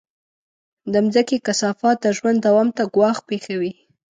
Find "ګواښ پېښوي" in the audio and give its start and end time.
2.95-3.71